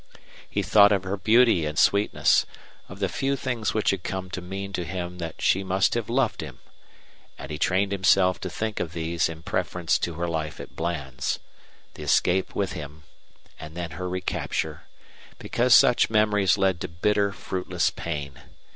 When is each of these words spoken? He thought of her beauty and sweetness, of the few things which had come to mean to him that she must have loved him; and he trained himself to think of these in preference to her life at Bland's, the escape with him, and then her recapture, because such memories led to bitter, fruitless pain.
He 0.49 0.63
thought 0.63 0.91
of 0.91 1.03
her 1.03 1.15
beauty 1.15 1.63
and 1.63 1.77
sweetness, 1.77 2.47
of 2.89 2.97
the 2.97 3.07
few 3.07 3.35
things 3.35 3.75
which 3.75 3.91
had 3.91 4.01
come 4.03 4.31
to 4.31 4.41
mean 4.41 4.73
to 4.73 4.83
him 4.83 5.19
that 5.19 5.43
she 5.43 5.63
must 5.63 5.93
have 5.93 6.09
loved 6.09 6.41
him; 6.41 6.57
and 7.37 7.51
he 7.51 7.59
trained 7.59 7.91
himself 7.91 8.39
to 8.41 8.49
think 8.49 8.79
of 8.79 8.93
these 8.93 9.29
in 9.29 9.43
preference 9.43 9.99
to 9.99 10.15
her 10.15 10.27
life 10.27 10.59
at 10.59 10.75
Bland's, 10.75 11.37
the 11.93 12.01
escape 12.01 12.55
with 12.55 12.73
him, 12.73 13.03
and 13.59 13.77
then 13.77 13.91
her 13.91 14.09
recapture, 14.09 14.87
because 15.37 15.75
such 15.75 16.09
memories 16.09 16.57
led 16.57 16.81
to 16.81 16.87
bitter, 16.87 17.31
fruitless 17.31 17.91
pain. 17.91 18.39